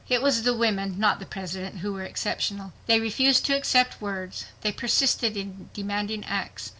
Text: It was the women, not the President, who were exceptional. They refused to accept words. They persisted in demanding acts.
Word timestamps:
It 0.09 0.23
was 0.23 0.41
the 0.41 0.55
women, 0.55 0.99
not 0.99 1.19
the 1.19 1.27
President, 1.27 1.81
who 1.81 1.93
were 1.93 2.01
exceptional. 2.01 2.73
They 2.87 2.99
refused 2.99 3.45
to 3.45 3.55
accept 3.55 4.01
words. 4.01 4.45
They 4.61 4.71
persisted 4.71 5.37
in 5.37 5.69
demanding 5.73 6.25
acts. 6.25 6.69